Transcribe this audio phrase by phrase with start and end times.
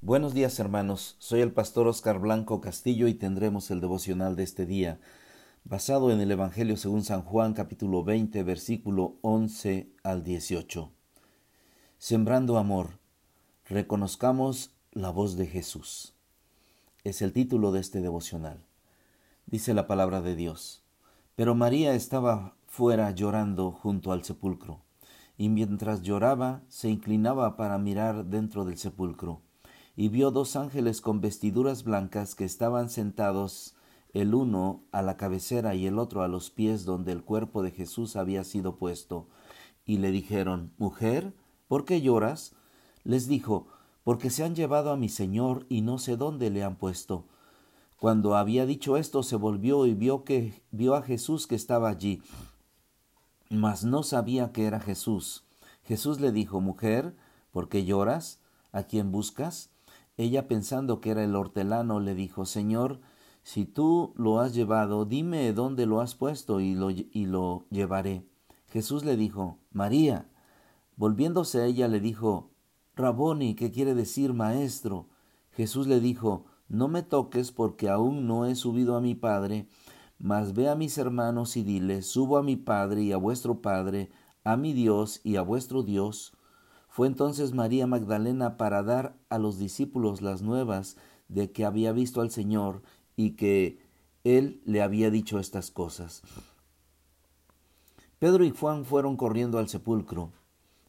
[0.00, 4.64] Buenos días hermanos, soy el pastor Oscar Blanco Castillo y tendremos el devocional de este
[4.64, 5.00] día,
[5.64, 10.92] basado en el Evangelio según San Juan capítulo 20 versículo 11 al 18.
[11.98, 13.00] Sembrando amor,
[13.64, 16.14] reconozcamos la voz de Jesús.
[17.02, 18.64] Es el título de este devocional.
[19.46, 20.84] Dice la palabra de Dios.
[21.34, 24.80] Pero María estaba fuera llorando junto al sepulcro,
[25.36, 29.42] y mientras lloraba se inclinaba para mirar dentro del sepulcro
[30.00, 33.74] y vio dos ángeles con vestiduras blancas que estaban sentados
[34.12, 37.72] el uno a la cabecera y el otro a los pies donde el cuerpo de
[37.72, 39.26] Jesús había sido puesto.
[39.84, 41.34] Y le dijeron, Mujer,
[41.66, 42.54] ¿por qué lloras?
[43.02, 43.66] Les dijo,
[44.04, 47.24] Porque se han llevado a mi Señor y no sé dónde le han puesto.
[47.98, 52.22] Cuando había dicho esto, se volvió y vio que vio a Jesús que estaba allí,
[53.50, 55.42] mas no sabía que era Jesús.
[55.82, 57.16] Jesús le dijo, Mujer,
[57.50, 58.38] ¿por qué lloras?
[58.70, 59.72] ¿A quién buscas?
[60.18, 63.00] Ella pensando que era el hortelano le dijo, Señor,
[63.44, 68.26] si tú lo has llevado, dime dónde lo has puesto y lo, y lo llevaré.
[68.66, 70.28] Jesús le dijo, María.
[70.96, 72.50] Volviéndose a ella le dijo,
[72.96, 75.06] Raboni, que quiere decir maestro.
[75.52, 79.68] Jesús le dijo, No me toques porque aún no he subido a mi Padre,
[80.18, 84.10] mas ve a mis hermanos y dile, Subo a mi Padre y a vuestro Padre,
[84.42, 86.32] a mi Dios y a vuestro Dios.
[86.98, 90.96] Fue entonces María Magdalena para dar a los discípulos las nuevas
[91.28, 92.82] de que había visto al Señor
[93.14, 93.78] y que
[94.24, 96.22] él le había dicho estas cosas.
[98.18, 100.32] Pedro y Juan fueron corriendo al sepulcro,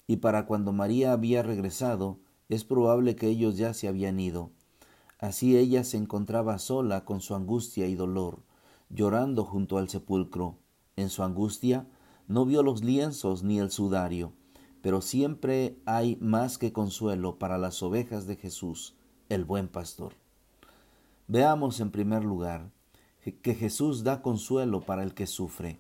[0.08, 4.50] y para cuando María había regresado, es probable que ellos ya se habían ido.
[5.20, 8.40] Así ella se encontraba sola con su angustia y dolor,
[8.90, 10.58] llorando junto al sepulcro.
[10.96, 11.86] En su angustia
[12.28, 14.34] no vio los lienzos ni el sudario
[14.82, 18.96] pero siempre hay más que consuelo para las ovejas de Jesús,
[19.28, 20.14] el buen pastor.
[21.28, 22.72] Veamos en primer lugar
[23.44, 25.78] que Jesús da consuelo para el que sufre.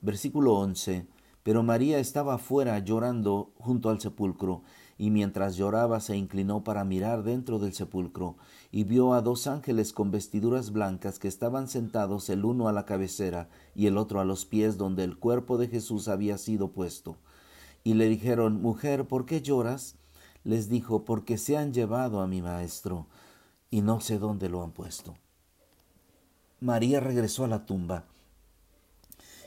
[0.00, 1.06] Versículo 11.
[1.42, 4.62] Pero María estaba afuera llorando junto al sepulcro,
[4.98, 8.36] y mientras lloraba se inclinó para mirar dentro del sepulcro,
[8.70, 12.84] y vio a dos ángeles con vestiduras blancas que estaban sentados el uno a la
[12.84, 17.16] cabecera y el otro a los pies donde el cuerpo de Jesús había sido puesto
[17.88, 19.94] y le dijeron, Mujer, ¿por qué lloras?
[20.44, 23.06] Les dijo, Porque se han llevado a mi maestro
[23.70, 25.14] y no sé dónde lo han puesto.
[26.60, 28.04] María regresó a la tumba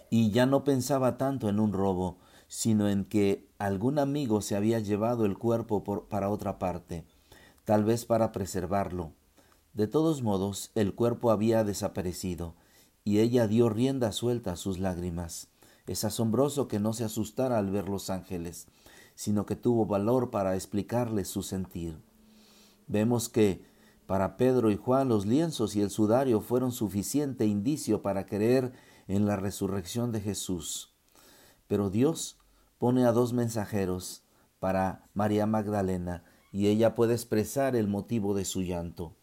[0.09, 4.79] y ya no pensaba tanto en un robo, sino en que algún amigo se había
[4.79, 7.06] llevado el cuerpo para otra parte,
[7.63, 9.12] tal vez para preservarlo.
[9.75, 12.56] De todos modos, el cuerpo había desaparecido,
[13.03, 15.47] y ella dio rienda suelta a sus lágrimas.
[15.87, 18.67] Es asombroso que no se asustara al ver los ángeles,
[19.15, 21.97] sino que tuvo valor para explicarles su sentir.
[22.87, 23.63] Vemos que
[24.05, 28.73] para Pedro y Juan los lienzos y el sudario fueron suficiente indicio para creer
[29.07, 30.93] en la resurrección de Jesús.
[31.67, 32.37] Pero Dios
[32.77, 34.23] pone a dos mensajeros
[34.59, 39.15] para María Magdalena y ella puede expresar el motivo de su llanto.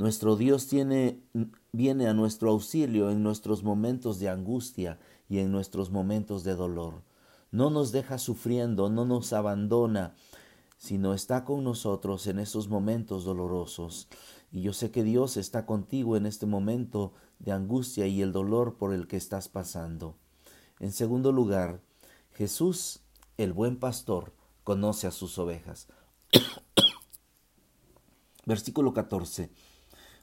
[0.00, 6.42] Nuestro Dios viene a nuestro auxilio en nuestros momentos de angustia y en nuestros momentos
[6.42, 7.02] de dolor.
[7.50, 10.14] No nos deja sufriendo, no nos abandona,
[10.78, 14.08] sino está con nosotros en esos momentos dolorosos.
[14.50, 18.78] Y yo sé que Dios está contigo en este momento de angustia y el dolor
[18.78, 20.16] por el que estás pasando.
[20.78, 21.82] En segundo lugar,
[22.32, 23.00] Jesús,
[23.36, 24.32] el buen pastor,
[24.64, 25.88] conoce a sus ovejas.
[28.46, 29.50] Versículo 14.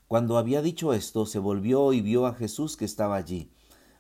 [0.08, 3.52] Cuando había dicho esto, se volvió y vio a Jesús que estaba allí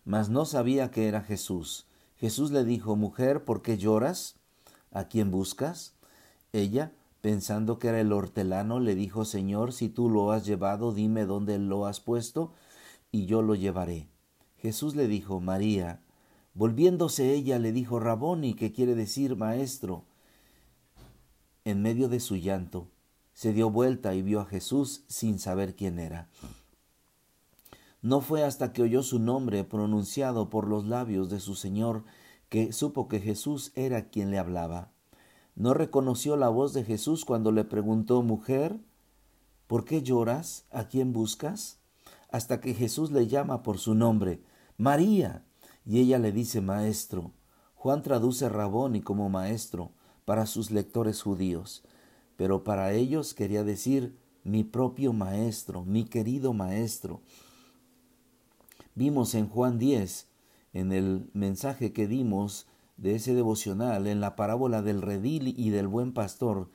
[0.07, 1.85] mas no sabía que era Jesús.
[2.16, 4.38] Jesús le dijo, Mujer, ¿por qué lloras?
[4.90, 5.95] ¿A quién buscas?
[6.53, 11.25] Ella, pensando que era el hortelano, le dijo, Señor, si tú lo has llevado, dime
[11.25, 12.53] dónde lo has puesto,
[13.12, 14.07] y yo lo llevaré.
[14.59, 16.00] Jesús le dijo, María.
[16.53, 20.06] Volviéndose ella le dijo, Raboni, que quiere decir maestro.
[21.66, 22.88] En medio de su llanto,
[23.38, 26.28] se dio vuelta y vio a Jesús sin saber quién era.
[28.01, 32.04] No fue hasta que oyó su nombre pronunciado por los labios de su Señor
[32.50, 34.89] que supo que Jesús era quien le hablaba.
[35.54, 38.80] No reconoció la voz de Jesús cuando le preguntó, Mujer,
[39.68, 40.66] ¿por qué lloras?
[40.72, 41.78] ¿A quién buscas?
[42.31, 44.42] Hasta que Jesús le llama por su nombre,
[44.78, 45.45] María,
[45.86, 47.33] y ella le dice, Maestro.
[47.75, 49.92] Juan traduce Raboni como maestro
[50.25, 51.83] para sus lectores judíos,
[52.38, 57.19] pero para ellos quería decir mi propio maestro, mi querido maestro.
[58.95, 60.28] Vimos en Juan 10,
[60.74, 65.88] en el mensaje que dimos de ese devocional, en la parábola del redil y del
[65.88, 66.69] buen pastor,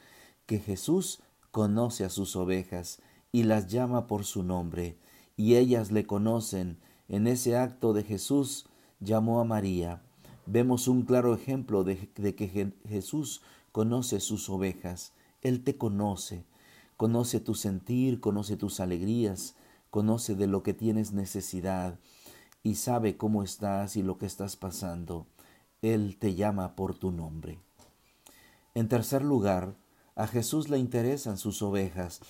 [0.46, 1.20] que Jesús
[1.50, 3.00] conoce a sus ovejas
[3.32, 4.96] y las llama por su nombre,
[5.36, 6.78] y ellas le conocen.
[7.08, 8.66] En ese acto de Jesús
[9.00, 10.02] llamó a María.
[10.46, 15.12] Vemos un claro ejemplo de, que Jesús conoce sus ovejas.
[15.42, 16.44] Él te conoce,
[16.96, 19.54] conoce tu sentir, conoce tus alegrías,
[19.90, 21.98] conoce de lo que tienes necesidad
[22.62, 25.26] y sabe cómo estás y lo que estás pasando.
[25.82, 27.58] Él te llama por tu nombre.
[28.74, 29.74] En tercer lugar,
[30.14, 32.20] a Jesús le interesan sus ovejas.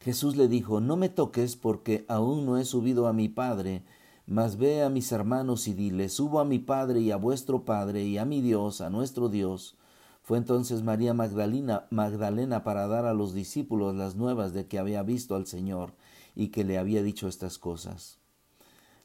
[0.00, 3.82] Jesús le dijo, No me toques porque aún no he subido a mi Padre,
[4.26, 8.04] mas ve a mis hermanos y dile, Subo a mi Padre y a vuestro Padre
[8.04, 9.76] y a mi Dios, a nuestro Dios.
[10.22, 15.02] Fue entonces María Magdalena, Magdalena para dar a los discípulos las nuevas de que había
[15.02, 15.94] visto al Señor
[16.36, 18.18] y que le había dicho estas cosas.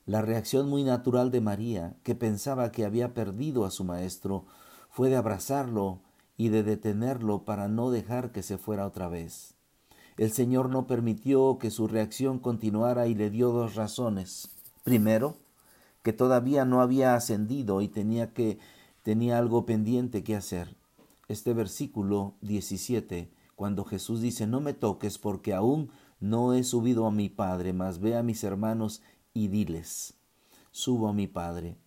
[0.05, 4.45] La reacción muy natural de María, que pensaba que había perdido a su maestro,
[4.89, 5.99] fue de abrazarlo
[6.37, 9.55] y de detenerlo para no dejar que se fuera otra vez.
[10.17, 14.49] El Señor no permitió que su reacción continuara y le dio dos razones.
[14.83, 15.37] Primero,
[16.03, 18.59] que todavía no había ascendido y tenía que
[19.01, 20.75] tenía algo pendiente que hacer.
[21.27, 25.89] Este versículo 17, cuando Jesús dice, "No me toques porque aún
[26.19, 29.01] no he subido a mi Padre, mas ve a mis hermanos
[29.33, 30.13] y diles,
[30.71, 31.77] subo a mi Padre."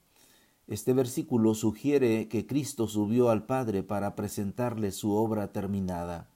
[0.66, 6.28] Este versículo sugiere que Cristo subió al Padre para presentarle su obra terminada.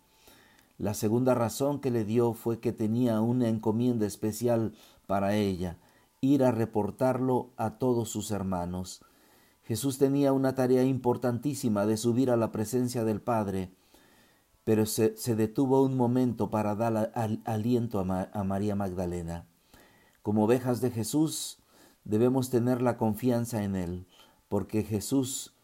[0.78, 4.75] La segunda razón que le dio fue que tenía una encomienda especial
[5.06, 5.76] para ella,
[6.20, 9.02] ir a reportarlo a todos sus hermanos.
[9.64, 13.70] Jesús tenía una tarea importantísima de subir a la presencia del Padre,
[14.64, 17.12] pero se, detuvo un momento para dar
[17.44, 19.46] aliento a María Magdalena.
[20.22, 21.58] Como ovejas de Jesús,
[22.04, 24.06] debemos tener la confianza en Él
[24.48, 25.54] porque Jesús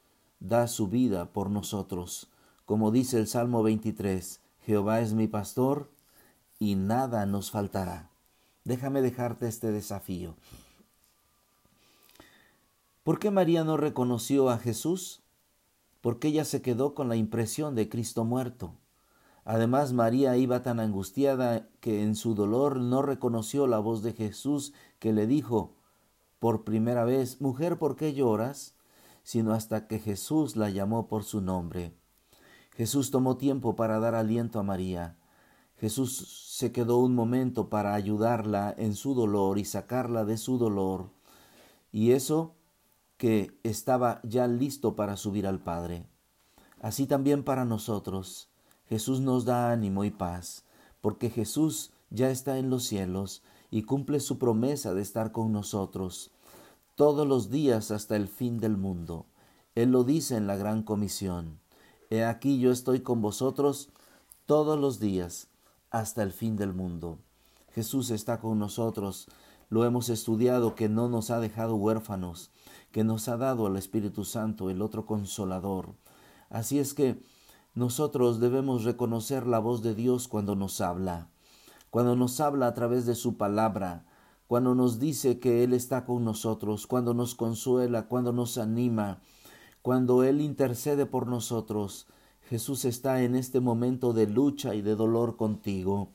[0.41, 2.31] da su vida por nosotros.
[2.65, 5.91] Como dice el Salmo 23, Jehová es mi pastor
[6.59, 8.11] y nada nos faltará.
[8.65, 10.35] Déjame dejarte este desafío.
[13.09, 15.23] ¿Por qué María no reconoció a Jesús?
[16.03, 18.75] Porque ella se quedó con la impresión de Cristo muerto.
[19.47, 24.75] Además, María iba tan angustiada que en su dolor no reconoció la voz de Jesús
[24.99, 25.73] que le dijo
[26.39, 28.75] por primera vez, Mujer, ¿por qué lloras?
[29.23, 31.95] sino hasta que Jesús la llamó por su nombre.
[32.77, 35.17] Jesús tomó tiempo para dar aliento a María.
[35.79, 41.09] Jesús se quedó un momento para ayudarla en su dolor y sacarla de su dolor.
[41.91, 42.58] Y eso
[43.19, 46.07] que estaba ya listo para subir al Padre.
[46.81, 48.49] Así también para nosotros.
[48.89, 50.65] Jesús nos da ánimo y paz,
[51.03, 56.31] porque Jesús ya está en los cielos y cumple su promesa de estar con nosotros
[56.95, 59.27] todos los días hasta el fin del mundo.
[59.75, 61.61] Él lo dice en la gran comisión.
[62.11, 63.91] He aquí yo estoy con vosotros
[64.47, 65.49] todos los días
[65.91, 67.19] hasta el fin del mundo.
[67.73, 69.29] Jesús está con nosotros.
[69.69, 72.51] Lo hemos estudiado que no nos ha dejado huérfanos,
[72.91, 75.95] que nos ha dado al Espíritu Santo, el otro consolador.
[76.49, 77.23] Así es que
[77.75, 81.29] nosotros debemos reconocer la voz de Dios cuando nos habla,
[81.91, 84.05] cuando nos habla a través de su palabra,
[84.47, 89.21] cuando nos dice que Él está con nosotros, cuando nos consuela, cuando nos anima,
[89.83, 92.07] cuando Él intercede por nosotros.
[92.49, 96.09] Jesús está en este momento de lucha y de dolor contigo.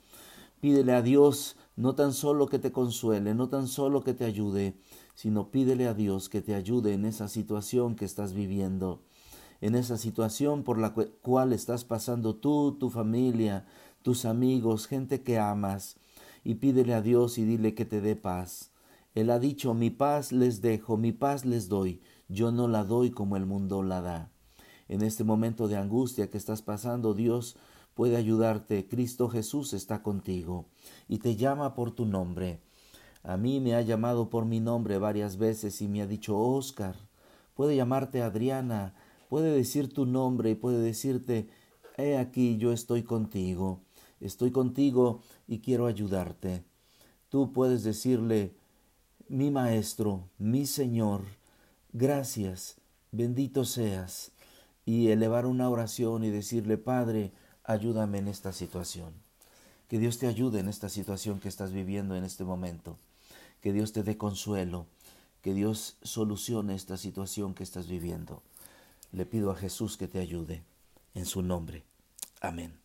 [0.59, 4.75] Pídele a Dios no tan solo que te consuele, no tan solo que te ayude,
[5.15, 9.01] sino pídele a Dios que te ayude en esa situación que estás viviendo,
[9.61, 13.65] en esa situación por la cual estás pasando tú, tu familia,
[14.01, 15.97] tus amigos, gente que amas
[16.43, 18.71] y pídele a Dios y dile que te dé paz.
[19.15, 23.11] Él ha dicho, mi paz les dejo, mi paz les doy, yo no la doy
[23.11, 24.31] como el mundo la da.
[24.87, 27.55] En este momento de angustia que estás pasando, Dios
[27.93, 28.87] puede ayudarte.
[28.87, 30.65] Cristo Jesús está contigo
[31.07, 32.59] y te llama por tu nombre.
[33.23, 36.95] A mí me ha llamado por mi nombre varias veces y me ha dicho, Oscar,
[37.55, 38.95] puede llamarte Adriana,
[39.29, 41.47] puede decir tu nombre y puede decirte,
[41.97, 43.81] he aquí yo estoy contigo
[44.25, 46.63] estoy contigo y quiero ayudarte.
[47.29, 48.55] Tú puedes decirle,
[49.27, 51.23] mi Maestro, mi Señor,
[51.91, 52.77] gracias,
[53.11, 54.31] bendito seas,
[54.85, 57.33] y elevar una oración y decirle, Padre,
[57.63, 59.13] ayúdame en esta situación.
[59.89, 62.97] Que Dios te ayude en esta situación que estás viviendo en este momento.
[63.61, 64.85] Que Dios te dé consuelo.
[65.41, 68.41] Que Dios solucione esta situación que estás viviendo.
[69.11, 70.63] Le pido a Jesús que te ayude.
[71.13, 71.83] En su nombre.
[72.41, 72.82] Amén.